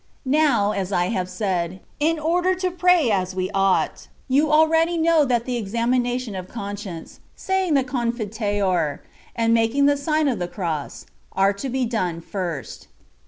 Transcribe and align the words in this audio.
Now 0.25 0.71
(as 0.71 0.91
I 0.91 1.09
have 1.09 1.29
said), 1.29 1.79
in 1.99 2.17
order 2.17 2.55
to 2.55 2.71
pray 2.71 3.11
as 3.11 3.35
we 3.35 3.51
ought, 3.51 4.07
you 4.27 4.51
already 4.51 4.97
know 4.97 5.25
that 5.25 5.45
the 5.45 5.61
exami 5.63 6.01
nation 6.01 6.33
of 6.33 6.47
conscience, 6.47 7.19
saying 7.35 7.75
the 7.75 7.83
Confiteor, 7.83 9.03
and 9.35 9.53
making 9.53 9.85
the 9.85 9.97
sign 9.97 10.27
of 10.27 10.39
the 10.39 10.47
cross, 10.47 11.05
are 11.33 11.53
to 11.53 11.69
be 11.69 11.85
done 11.85 12.19
first. 12.19 12.87